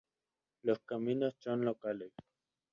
Los 0.63 0.79
caminos 0.79 1.35
son 1.37 1.63
locales. 1.63 2.11